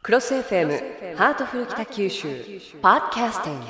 [0.00, 2.28] クロス FM ハートフル北九州
[2.80, 3.66] ポッドキャスティング。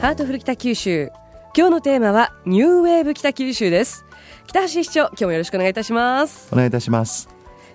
[0.00, 1.10] ハートフル北九州
[1.56, 4.04] 今日のテーマはニューウェーブ北九州です。
[4.48, 6.48] 北橋市長今日もよろしくお願いいたします。
[6.52, 7.28] お願いいたします。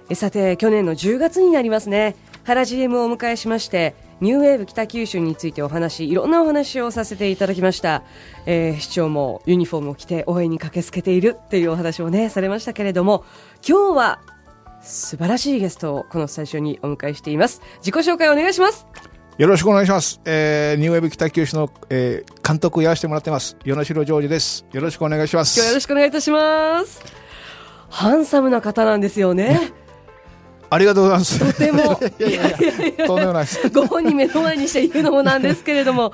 [0.09, 2.18] えさて去年の10月になりますね。
[2.43, 8.03] 原 GM をお迎えしましてニューウェーブ北九州についてお話いろんなお話をさせていただきました、
[8.45, 13.25] えー、市長もユニフォームを着て応援に駆けつけているっていうお話をねされましたけれども
[13.67, 14.21] 今日は
[14.81, 18.88] 素晴らしいゲストをこのスタジオにお迎えしています自己紹介お願いします
[19.38, 20.22] よろしくお願いします。
[20.23, 23.58] えー、ニューウェーブ北九州の、えー、監督をやらせてもらってます。
[23.63, 24.66] 与野城ジョージです。
[24.72, 25.58] よろしくお願いします。
[25.58, 27.02] 今日よろしくお願いいたします。
[27.89, 29.73] ハンサムな方なんですよね。
[30.73, 31.38] ありがとうございます。
[31.38, 31.99] とても。
[33.05, 33.67] とんでもないです。
[33.75, 36.13] ご本人目の前にして言うのもなんですけれども。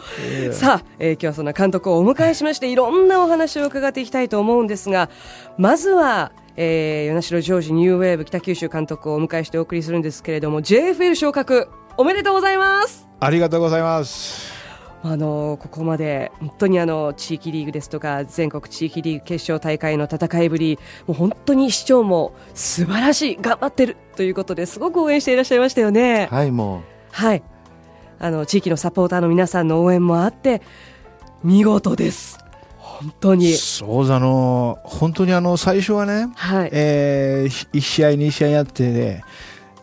[0.52, 5.12] さあ、えー、今日はそんな監督をお迎えしまして、いろんなお話を伺っていきたいと思うんですが、
[5.60, 13.08] まずは、えー、与那城ジョージニューウェーブ北九州監督をお迎えしてお送りするんですけれども、JFL 昇格、おめでとうございます。
[13.20, 14.57] ありがとうございます。
[15.10, 26.28] あのここまで本当にあの地域リーグですとか全国地域リーグ決勝大会の戦いぶりもう本当に市長も素晴らしい頑張ってるということですごく応援していらっしゃいましたよね。
[26.32, 27.44] はいもうはい
[28.20, 30.62] あの地域のサポーターの皆さんの応援もあって
[31.44, 32.40] 見事です。
[32.78, 39.24] 本当にそうあの本当にあの最初はね、はいえー、1試合2試合やって、ね、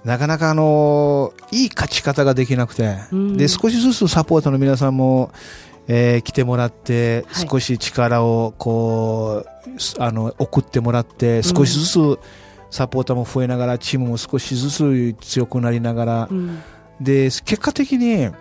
[0.04, 5.32] なかなかあのいい勝ち方ができなくて、うん、で少しずつサポートの皆さんも、
[5.88, 12.18] えー、来てもらって、少し力をこうあの送ってもらって少しずつ
[12.70, 16.62] サポーターも増えながらチームも少しずつ強くなりながら、うん、
[17.00, 18.32] で結果的に、え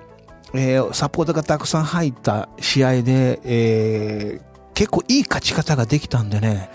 [0.54, 6.70] ー、サポーターがたくさん入った試合で、えー、結構いい勝ち方ができたんでね、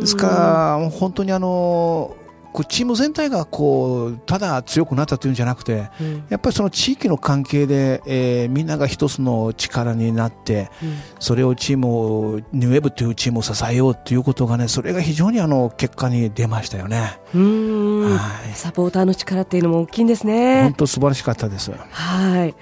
[0.00, 2.25] ですから本当にあのこう
[2.64, 17.18] チーム全体がこうただ強くなったというんじゃなくて、うん、やっぱりその地域の関係で、えー、みんなが一つの力になって、うん、それをチームをニューウェブというチームを支えようということがねそれが非常にあの結果に出ましたよね。
[17.32, 20.62] はい、サポーターの力っていうのも大きいんですね。
[20.62, 21.72] 本当素晴らしかったです。
[21.72, 22.54] はい。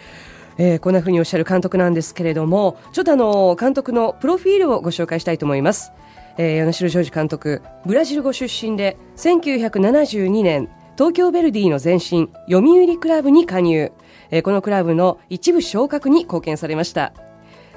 [0.56, 5.92] えー、こんなふうにおっしゃる監督なんですけれども、ちょっとあの監督のプロフィールをご紹介したいと思います。
[6.36, 13.92] えー、米城ジョ監督ブラジルご出身で1972年東京ヴェルディの前身読売クラブに加入、
[14.30, 17.12] えー、このクラブの一部昇格に貢献されました。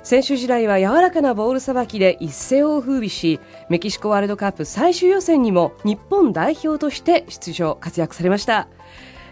[0.03, 8.69] 選手時代は柔らかなボールさばきで一世を風靡しメキシコワールドカップ最終予選にも日本代表として出場活躍されました。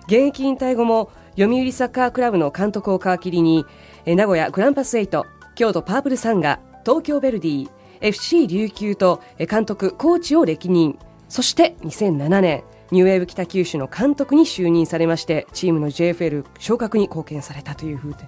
[0.07, 3.65] 現役引退後も読売サッカークラブの監督を皮切りに
[4.05, 5.25] 名古屋グランパスエイト
[5.55, 7.69] 京都パープルサンガ東京ヴェルディ
[8.01, 10.97] FC 琉球と監督、コーチを歴任
[11.29, 18.25] そして2007年ニューウェーブ北九州の監督に就任されましてチームの JFL 昇格に貢献されたというふうで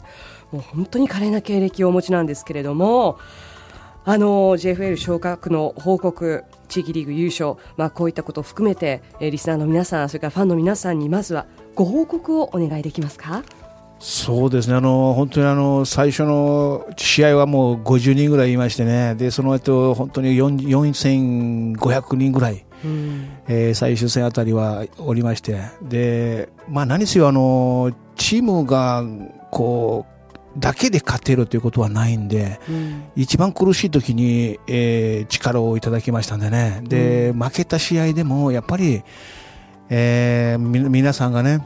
[0.51, 3.19] もう本当に華麗な経歴をお持ちなんですけれども
[4.03, 11.45] あの JFL 昇格の報告地域リーグ優勝、まあ、こういったことを含めてリスナーの皆さんそれからファンの皆さんにまずは
[11.75, 13.43] ご報告をお願いできますか？
[13.99, 14.75] そうですね。
[14.75, 19.15] あの本当にあの最初の試合はもう50人ぐらいいましてね。
[19.15, 25.61] でその後本当に4500人ぐらい、うん、えー、最終戦あたりはおりまして。
[25.81, 29.03] で、まあ、何せよあのチームが
[29.51, 30.05] こ
[30.55, 36.81] うだけで勝てるということはないんで、うん、一番苦しい時に、えー、力をいただきましたんでね。
[36.83, 39.03] で、うん、負けた試合でもやっぱり、
[39.89, 41.61] えー、皆さんがね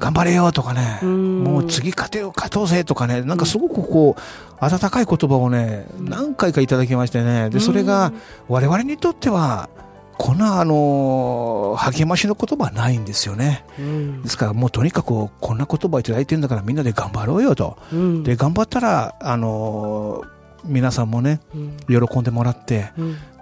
[0.00, 8.12] 頑張れよとかね、もう次勝てよ、勝とうぜとかね、なんかすごくこう、温かい言葉をね、何回かいただきましてね、で、それが
[8.48, 9.68] 我々にとっては、
[10.16, 20.22] こんなあの励ましの言葉はないんですよね、うん、ですからもうとにかくこんな言葉いただいてるんだからみんなで頑張ろうよと、うん、で頑張ったらあの
[20.64, 21.40] 皆さんもね、
[21.88, 22.92] 喜んでもらって、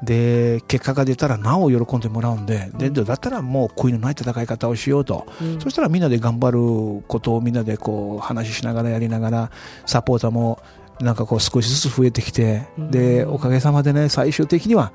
[0.02, 5.26] で結果が出たらなお喜んでもらうんででだったらもう悔いのない戦い方をしようと、
[5.60, 9.50] そしたらみんなで頑張ることをみんなでこう話しながらやりながら
[9.86, 10.60] サポーターも
[11.00, 14.92] なんかこう少しずつ増えてきて、でおかげさまでね最終的には、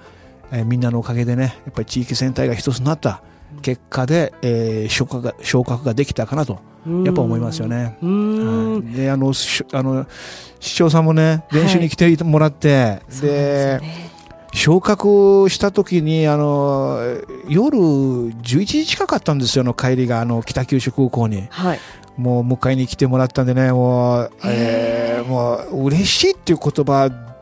[0.52, 3.22] えー、みんなのおかげでねやっぱり地域全体が一つになった
[3.62, 6.60] 結果で、えー、昇格が昇格ができたかなと
[7.06, 7.98] やっぱ思いますよね。
[8.02, 9.34] はい、であの
[9.74, 10.06] あの
[10.60, 14.12] 市長さんもね練習に来てもらって、はい、で、ね、
[14.54, 17.00] 昇格した時にあの
[17.48, 21.48] 夜11時近かったんですよの帰りがあの北九州空港に。
[21.50, 21.80] はい。
[22.18, 27.33] もう迎えに来てもらったんでね、もう、えー、もう嬉しいっていう言葉っ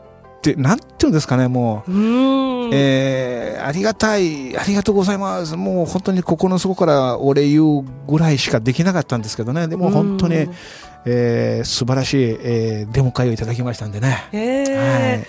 [0.42, 10.48] て、なんていうんですかね、もう、うえー、ありがたい、ありがとうございます、もう本当に心の底からお礼言うぐらいしかできなかったんですけどね、でも本当に、
[11.04, 14.24] えー、素晴らしい、えー、デモ会をいただきましたんでね。
[14.32, 15.24] えー、は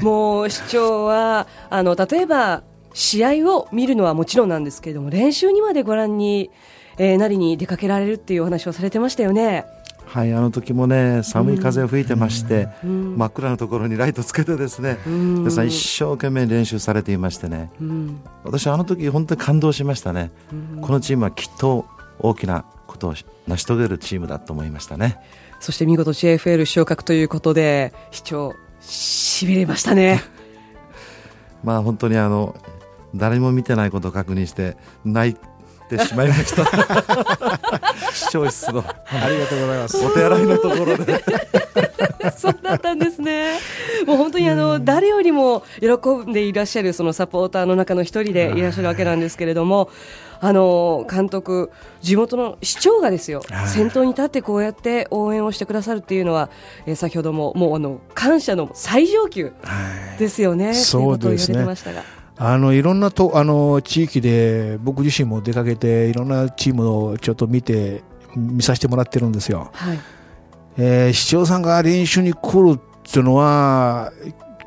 [0.00, 2.62] い、もう市長はあの例えば
[2.94, 6.50] 試合を見るのはもちろんなんですけれども練習にまでご覧に、
[6.96, 9.66] えー、なりに出かけられるっていうお話をされてましたよね。
[10.08, 20.30] はいあの時もね寒い風が吹いてまして、うん、真っ暗なところにライトつけてですね、うん、皆さん一生懸命練習されていましてね、うん、私あの時本当に感動しましたね、
[20.80, 21.86] このチームはきっと
[22.18, 23.14] 大きなことを
[23.46, 25.18] 成し遂げるチームだと思いましたね。
[25.60, 30.22] そして見事 JFL 昇格ということで市長しびれましたね。
[31.62, 32.56] まあ本当にあの
[33.14, 35.57] 誰も見てないことを確認して泣いて
[35.96, 36.64] しまいました。
[38.12, 38.84] 視聴室の。
[38.86, 40.04] ありがとうございます。
[40.04, 41.24] お手洗いのところで。
[42.36, 43.58] そうだったんですね。
[44.06, 48.62] もう本当にあの誰よりも喜んでいらっしゃるそのサポーターの中の一人でい。
[48.62, 49.90] らっしゃるわけなんですけれども
[50.40, 56.48] あの監督、地元の市長がですよ、先頭に立ってこうやって応援をしてくださるっていうのは、
[56.86, 59.52] えー、先ほどももうあの感謝の最上級
[60.18, 61.66] ですよね、そうですね。
[62.38, 68.04] あのいろんなとあの地域で僕自身も出かけていろんなチームをちょっと見て
[68.36, 69.70] 見させてもらってるんですよ。
[69.74, 69.98] はい。
[70.78, 74.12] えー、市長さんが練習に来るっていうのは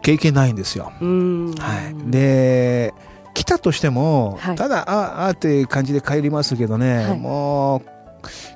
[0.02, 0.92] 経験ないんですよ。
[1.00, 2.94] はい、で
[3.34, 7.82] 来たとしても、はい、ただああっていう感じで帰りますけどね、はい、もう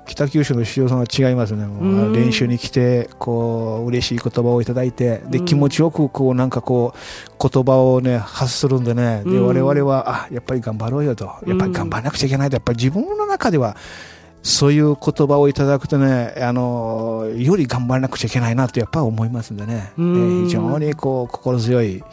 [0.06, 9.24] 北九州の市長さんは違いますね、もう練習に来てこう嬉しい言葉をいただいてで気持ちよくこうなんかこう言葉を、ね、発するんでね。
[9.26, 11.26] で我々はあやっぱり頑張ろうよと。
[11.48, 12.56] やっぱり頑張らなくちゃいけないと。
[12.56, 13.76] やっぱり自分の中では
[14.44, 22.04] そういう言葉をいただくとねあのより頑張らなくちゃいけないなとやっぱり思いますんでね、えー、非常にこう心強い。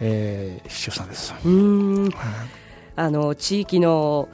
[0.00, 1.34] えー、市長さんです。
[1.44, 2.10] うん。
[2.96, 4.28] あの地域の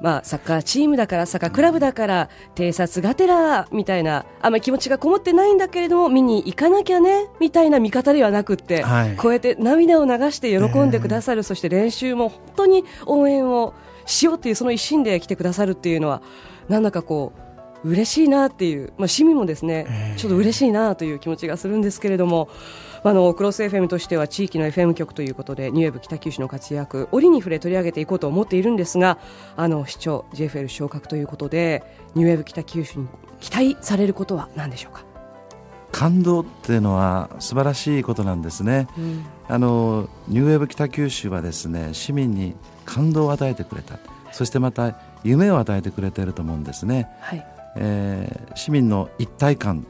[0.00, 13.74] まあ、サッカーチームだからサッカークラブだから偵察がてらみたいなあんまり気持ちがこもってないんだけれども見に行かなきゃねみたいな見方ではなくて、はい、こうやって涙を流して喜んでくださる、えー、そして練習も本当に応援を
[14.06, 16.22] しようというその一心で来てくださるっていうのは
[16.68, 17.32] なんだかこ
[17.84, 22.48] う嬉しいなっていう、まあ、市民もですね、えー、ちょっと嬉しいなという気持ちがするんですけれども。
[23.02, 29.18] あのクロス FM としては地域の FM 局ということでニューウェブ北九州の活躍折に触れ取り上げていこうと思っているんですが
[29.56, 31.82] あの市長 JFL 昇格ということで
[32.14, 33.08] ニューウェブ北九州に
[33.40, 35.04] 期待されることは何でしょうか？
[35.92, 42.54] 感動っていうのは素晴らしいことなんですね、うん、あのニューウェブ北九州はですね市民に
[42.84, 43.98] 感動を与えてくれた。
[44.32, 47.46] そしてまた夢を与えてくれていると思うんですね、はい。
[47.76, 49.86] えー、市民の一体感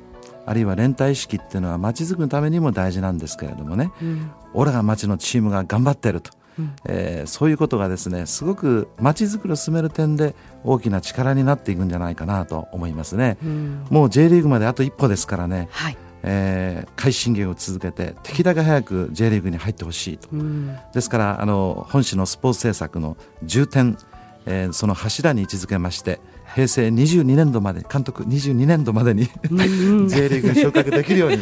[0.46, 10.34] あるいは連帯意識っていうのは街づくりのためにも大事なんですけれどもね、うん、俺が街のチームが頑張ってると、うん、えー、そういうことがですねすごく街づくりを進める点で
[10.64, 15.96] 大きな力になっていくんじゃないかなと思いますね、うん、もう J リーグまであと一歩ですからね、はい。
[16.22, 23.96] えー、快進撃を続けてできるだけ早く J リーグに入ってほしいと、うん、ですからあの本市のスポーツ政策の重点、
[24.44, 26.20] えー、その柱に位置づけまして
[26.54, 31.38] 平成22年度まで監督22年度までに J リーグに昇格できるように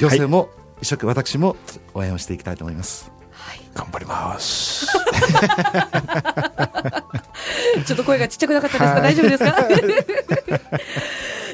[0.00, 0.48] 行政も
[0.80, 1.56] 一生懸命私も
[1.94, 3.10] 応援をしていきたいと思います。
[3.30, 4.86] はい、頑張ります。
[7.86, 9.56] ちょっと声がちっちゃくなかったですか、大丈夫ですか？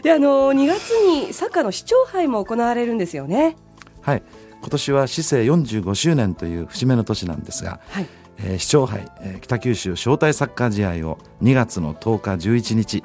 [0.02, 3.56] で、あの2月にサッカーの市長杯も行われるんですよね。
[4.02, 4.22] はい、
[4.60, 7.80] 今年は市政45周年という節目の年なんですが。
[7.88, 8.06] はい
[8.38, 13.04] えー、市長杯、えー、北九州招待サッカー試合を2月の10日11日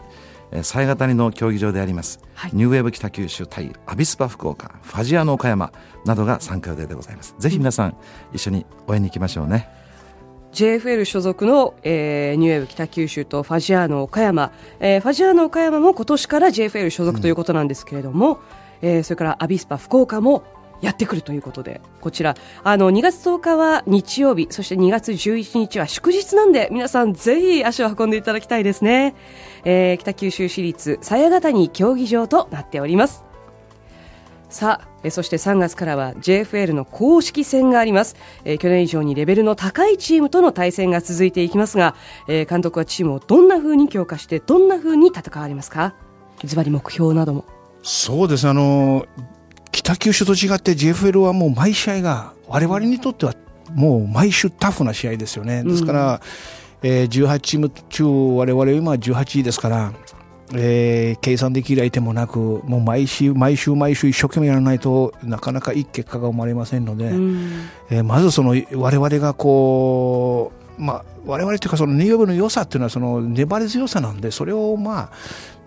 [0.51, 5.71] え型にの競技場であります、はい、ニューウェーブ北九州対アビスパ福岡ファジアーノ岡山
[6.05, 7.36] などが参加予定でございます。
[7.38, 7.95] ぜひ皆さん
[8.33, 9.69] 一緒に応援に行きましょうね。
[10.51, 18.39] JFL 所属の、えー、ニューウェーブ北九州とファジアーノ岡山、えー、ファジアーノ岡山も今年から JFL 所属ということなんですけれども、
[18.81, 20.43] うん、えー、それからアビスパ福岡も
[20.81, 29.15] やってくるということで、こちら、あの、2月10日は日曜日、そして2月11日は祝日なんで、皆さんぜひ足を運んでいただきたいですね。
[29.65, 33.25] えー、北九州市立鞘ヶ谷競技場となっております。
[34.50, 41.95] さあ、えそして3月からは JFL の公式戦があります、えー、去年以上にレベルの高いチームとの対戦が続いていきますが、
[42.27, 45.93] えー、監督はチームをどんな風に強化してどんな風に戦われますか？
[46.43, 47.45] ズバリ目標なども。
[47.83, 48.48] そうです。
[48.48, 49.05] あの
[49.72, 53.34] 北九州と違って JFL はもう毎試合が我々にとっては
[53.74, 55.64] もう毎週タフな試合ですよね。
[55.64, 56.22] ですから、
[56.84, 59.94] うん、えー、18チーム中我々今18位ですから、
[60.56, 75.12] えー計算できる相手もなくもう毎週毎週毎週一生懸命やらないとなかなかいい結果が生まれませんので、うんえーまずその我々がこう、まあ、我々というかそのニューヨークの良さっていうのはその粘り強さなんでそれをまあ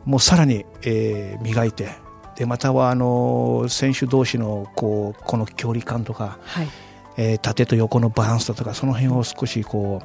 [0.05, 2.02] もうさらに、えー磨いて
[2.37, 6.69] でまたはあの選手同士のこうこの距離感とか、はい。
[7.19, 10.01] えー縦と横のバランスだとかその辺を少しこ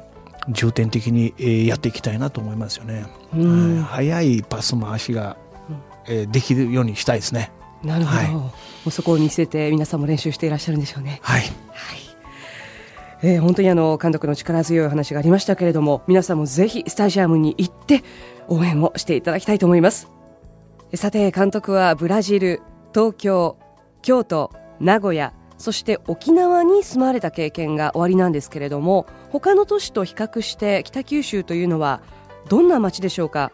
[0.46, 3.82] う重点的に、えーやっていきたいなと思いますよね、うん。
[3.82, 4.10] はい。
[4.10, 5.36] 速いパス回しが、
[6.06, 7.50] えーできるようにしたいですね。
[7.82, 8.30] なるほど、はい。
[8.30, 8.52] も
[8.86, 11.20] うそこを見せて皆さんも練習していらっしゃるんでしょうね。
[11.22, 11.42] はい。
[13.22, 18.04] えー本当にあの監督の力強いお話がありましたけれども皆さんもぜひスタジアムに行って
[18.46, 20.08] 応援をしていただきたいと思います。
[20.12, 20.17] え
[20.94, 22.62] さて監督はブラジル
[22.94, 23.58] 東京
[24.02, 32.00] 京都名古屋そして沖縄に住まわれた経験がおありなんですけれども他の都市と比較して北九州というのは
[32.48, 33.52] どんな街でしょうか？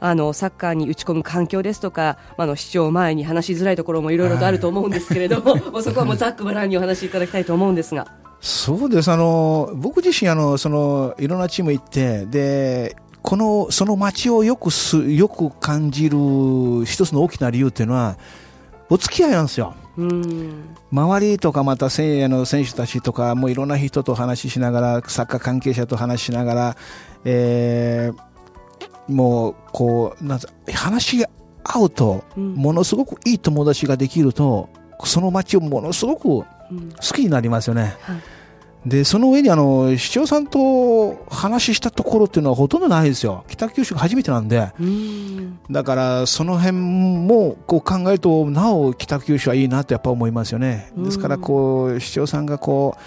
[0.00, 8.06] あのサッカーに打ち込む環境ですとか、まあ、あの市長前に話しづらいところもいろいろとあると思うんですけれども、 もうそこはもうざっくばらんにお話しいただきたいと思うんですが。
[8.40, 9.10] そうです。
[9.10, 16.16] あの僕自身あのそのいろんなチーム行ってでこのその街をよくすよく感じる
[16.84, 18.16] 一つの大きな理由っていうのは
[18.88, 19.74] お付き合いなんですよ。
[19.96, 26.76] うん周りとかまた選あの選手たちとかもういろんな人と話ししながらサッカー関係者と話しながら、
[27.24, 28.28] えー
[29.08, 31.30] もうこうなんか話が
[31.64, 34.68] 合うとうんものすごくいい友達ができると
[35.04, 37.96] その街をものすごく好うんきになりますよね。
[38.00, 38.16] はい
[38.86, 43.44] でその上にあの市長さんと話したところっていうのはほとんどないですよ。
[43.48, 44.70] 北九州が初めてなんで。
[44.80, 45.58] うん。
[45.70, 50.92] だからその辺もこう考えるとなお北九州はいいなとやっぱ思いますよね。
[50.96, 51.04] うん。
[51.04, 53.00] ですからこう市長さんがこう、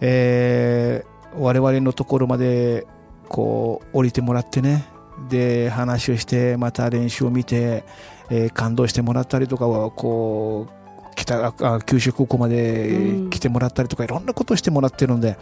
[0.00, 2.86] えー、我々のところまで
[3.28, 4.84] こう降りてもらってね。
[5.28, 7.84] で話をしてまた練習を見て、
[8.30, 10.79] えー感動してもらったりとかはこう
[11.24, 13.30] 北あ九州空港までうん。
[13.30, 15.36] 来てもらったりとかいろんなことをしてもらってるんで。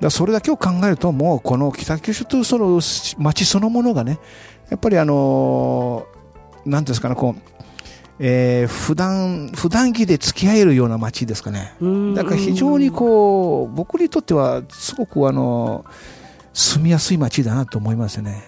[0.00, 2.80] だそれだけを考えるともうこの北九州というその
[3.18, 4.20] 街そのものがね
[4.70, 7.40] やっぱりあのーなんですかねこう、
[8.20, 11.74] えー普段普段着で付き合えるような街ですかね。
[11.80, 12.14] うん。
[12.14, 15.84] だから非常にこう僕にとってはすごくあの
[16.52, 18.44] 住みやすい街だなと思いますよね。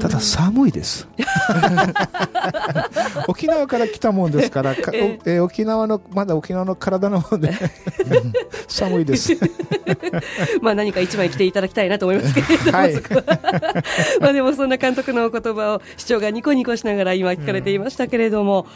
[0.00, 1.08] ただ寒いです。
[3.26, 5.40] 沖縄から来たもんですからか、ええ。
[5.40, 7.52] ー沖縄のまだ沖縄の体のもんで
[8.68, 9.32] 寒いです。
[10.62, 12.94] まあ何か一枚着ていただきたいなと思いますけれども、はい。
[14.20, 18.66] まあでもそんな監督のお言葉を市長がニコニコしながら今聞かれていましたけれども、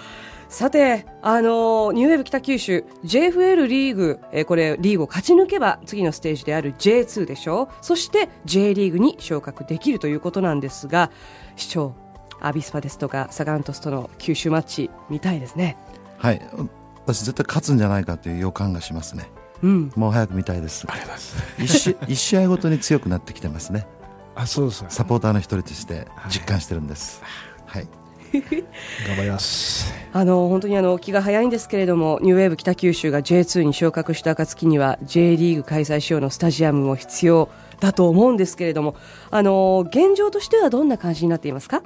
[0.48, 7.68] さて、あのニューウェーブ北九州 JFL リーグ、えーこれリーグを勝ち抜けば次のステージである J2 でしょ？
[7.82, 11.10] そして J リーグに昇格できるということなんですが
[11.56, 11.94] 市長
[12.40, 15.76] アビスパですとかサガン鳥栖との九州マッチ見たいですね。
[16.16, 16.40] はい。
[17.04, 19.30] 私絶対勝つんじゃないかという予感がしますね。
[19.62, 20.86] うん、もう早く見たいです。
[20.88, 21.76] ありがとうございます。
[21.76, 23.86] 一試 一試合ごとに強くなってきてますね。
[24.34, 27.22] あそうですサポーターの一人として実感してるんです。
[27.66, 27.88] はい
[28.32, 29.92] 頑張ります。
[30.12, 37.48] あの本当にあの気が早いんですけれどもニューウェーブ北九州が J2 に昇格した暁には J リーグ開催しようのスタジアムも必要
[37.80, 38.96] だと思うんですけれども
[39.30, 41.82] あの現状としてはどんな感じになっていますか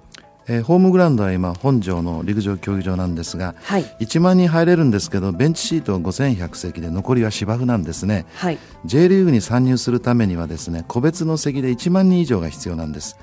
[0.49, 3.85] えーホームグラウンドは今本庄の陸上競技場なんですがはい。
[4.01, 8.27] 1万人入れるんですけどベンチシート5100席で残りは芝生なんですね。
[8.35, 8.59] はい。
[8.85, 13.17] J リーグに参入するためにはですね個別の席で1万人以上が必要なんです、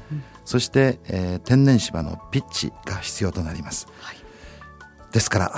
[0.45, 3.87] そして、えー天然芝のピッチが必要となります、
[5.11, 5.53] ですから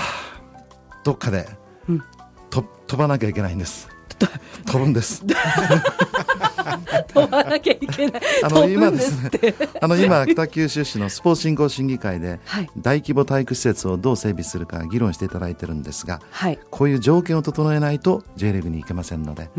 [1.03, 1.47] どっかで、
[1.87, 2.03] うん。
[2.49, 3.87] と飛ばなきゃいけないんです
[4.65, 5.23] 飛ぶんです。
[7.13, 8.21] 飛ばなきゃいけない。
[8.43, 12.69] あの今ですすねあの今北九州市のスポーツ振興審議会ではい。
[12.77, 16.59] 大規模体育施設をどう整備するか議論していただいてるんですがはい。
[16.69, 19.51] こういう条件を整えないと J リーグに行けませんので、はい、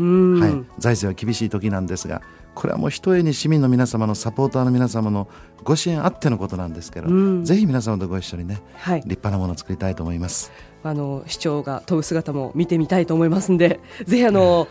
[0.79, 2.21] 財政は厳しい時なんですが
[2.55, 5.27] これはもうひとえに市民の皆様のサポーターの皆様の
[5.63, 7.45] ご支援あってのことなんですけど、うん。
[7.45, 9.01] ぜひ皆様とご一緒にねはい。
[9.01, 10.51] 立派なものを作りたいと思います。
[10.83, 14.67] あの市長が飛ぶ姿も見てみたいと思いますんで ぜひあの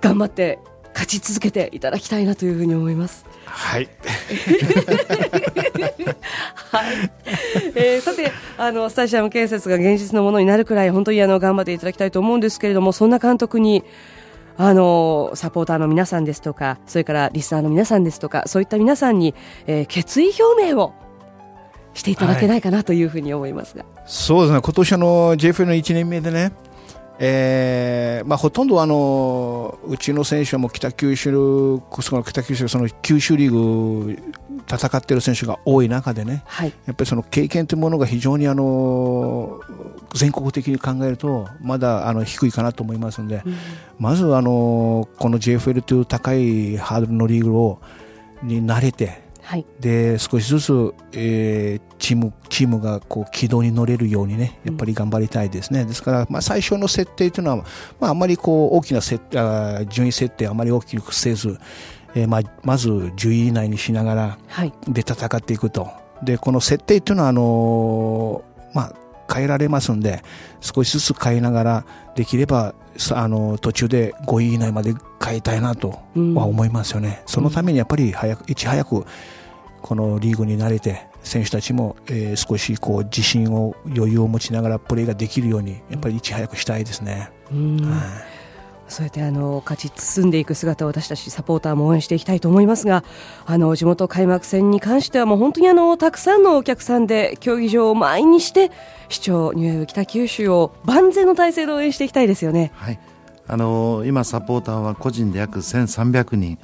[0.00, 0.60] 頑張って
[0.94, 3.26] 勝ち続けていただきたいなというふうに思います。
[3.46, 3.88] はい。
[6.70, 7.10] はい、
[7.74, 13.84] えーさてあのスタジアム建設が現実のものになるくらい本当にあの頑張っていただきたいと思うんですけれどもそんな監督に
[14.56, 19.34] あのサポーターの皆さんですとかそれからリスナーの皆さんですとかそういった皆さんに、
[19.66, 20.92] えー決意表明を
[21.94, 24.60] していただけないかなというふうに思いますが、そうですね。
[24.60, 26.52] 今年の JFL の1年目でね、
[27.18, 31.30] えーまあ、ほとんどあのうちの選手はもう北九州
[32.00, 34.18] その北九州その九州リーグ
[34.66, 39.60] 戦っている選手が多い中でね、はい、やっぱりその経験というものが非常にあの
[40.14, 43.56] 全国的に考えるとまだあの低いかなと思いますので、うん、
[43.98, 47.80] まずあのこの JFL という高いハードルのリーグを
[48.42, 57.56] に慣れてはい、で少しずつ、えー、チームチームがこう軌道に乗れるようにねやっぱり頑張りたいですね、うん、ですから、まあ、最初の設定というのは、
[58.00, 61.58] まあ、あまりこう大きな設あ順位設定あまり大きくせず、
[62.14, 65.90] えーまあ、まず10位以内にしながら、はい、で戦っていくと。
[66.22, 68.94] でこの設定というのはあのー、まあ
[69.32, 70.22] 変えられますんで
[70.60, 72.74] 少しずつ変えながらできれば
[73.12, 75.90] あの途中で5位以内まで変えたいなと
[76.34, 79.04] は思いますよね、うん、そのためにやっぱり早くいち早く
[79.82, 87.30] このリーグに慣れて選手たちも、えー、少しこう自信を余裕を持ちながらプレーができるようにやっぱりいち早くしたいですね。
[87.50, 87.80] うん。
[87.80, 88.00] は
[88.40, 88.43] い
[88.88, 93.02] そうやってあの勝ち進んでいく姿を私たちサポーターも応援していきたいと思いますが
[93.46, 98.70] あの地元開幕戦に関してはもう本当にあのたくさんのお客さんで競技場を満員にして
[99.08, 102.72] 市長ニューウェーブ北九州を万全の体制で応援していきたいですよね。
[102.74, 102.98] はい。
[103.46, 106.58] あの今、サポーターは個人で約1300人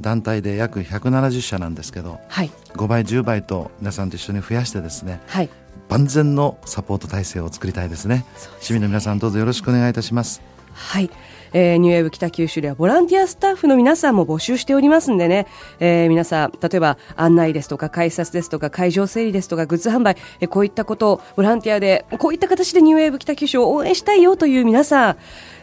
[0.00, 5.50] 団体で約170社なんですけど、はい、5倍、10倍と皆さんと一緒に増やしてですね、はい、
[5.88, 8.26] 万全のサポート体制を作りたいですね、ね、
[8.60, 10.42] 市民の皆さんどうぞよろしくお願いいたします。
[10.72, 11.10] はい
[11.54, 15.46] えー、ニューウェーブ北九州ではボランティアスタッフの皆さんも募集しておりますんでね、
[15.78, 25.16] えー、皆さん、例えば案内ですとか改札ですとか会場整理ですとかグッズ販売、えー、こういったことをボランティアでこういった形でニューウェーブ北九州を応援したいよという皆さん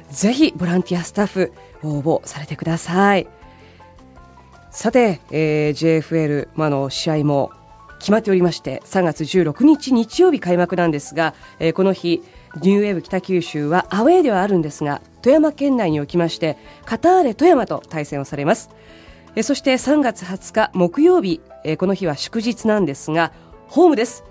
[0.09, 3.27] ぜひボランティアスタッフ応募されてください。
[4.71, 7.51] さて、えー、JFL、まあの試合も
[7.99, 12.23] 決まっておりまして3月16日日曜日開幕なんですが、えー、この日
[12.57, 18.69] ニューウェーブ北九州はアウェーではあるんですが富山県内におきましてカターレ富山と対戦をされます。
[19.35, 23.31] えそして3月20日木曜日えこの日は祝日なんですが
[23.67, 24.23] ホームです。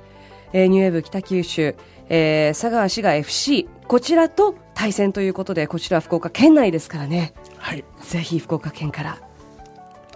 [0.52, 1.74] えニューウェーブ北九州
[2.12, 9.18] えー、佐川市が FC こちらと対戦ということでこちらは福岡県内ですからね、はい、ぜひ福岡県から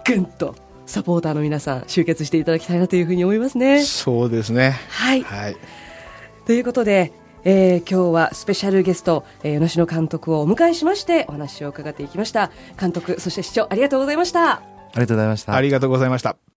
[0.05, 3.81] ぐんとサポーターの皆さん集結していただきたいなというふうに思いますね。
[3.81, 4.75] そうですね。
[4.89, 5.57] はい、はい、
[6.45, 7.11] ということで
[7.45, 12.51] えー、今日はスペシャルゲスト、えー、吉野監督をお迎えしましてお話を伺っていきました。
[12.79, 14.53] 監督そして市長ありがとうございました。
[14.53, 14.61] あ
[14.95, 15.53] りがとうございました。
[15.53, 16.54] ありがとうございました